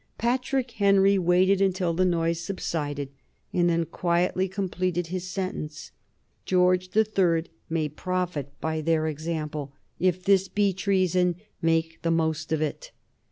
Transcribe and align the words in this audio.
Patrick 0.17 0.71
Henry 0.71 1.19
waited 1.19 1.61
until 1.61 1.93
the 1.93 2.05
noise 2.05 2.39
subsided, 2.39 3.09
and 3.53 3.69
then 3.69 3.85
quietly 3.85 4.49
completed 4.49 5.05
his 5.05 5.27
sentence, 5.27 5.91
"George 6.43 6.89
the 6.89 7.05
Third 7.05 7.49
may 7.69 7.87
profit 7.87 8.49
by 8.59 8.81
their 8.81 9.05
example. 9.05 9.73
If 9.99 10.23
this 10.23 10.47
be 10.47 10.73
treason, 10.73 11.35
make 11.61 11.99
the 12.01 12.09
most 12.09 12.51
of 12.51 12.63
it." 12.63 12.91